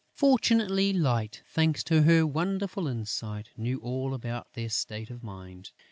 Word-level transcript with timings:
Fortunately, 0.15 0.93
Light, 0.93 1.43
thanks 1.47 1.83
to 1.83 2.01
her 2.01 2.25
wonderful 2.25 2.87
insight, 2.87 3.49
knew 3.55 3.77
all 3.81 4.15
about 4.15 4.51
their 4.53 4.69
state 4.69 5.11
of 5.11 5.21
mind. 5.21 5.73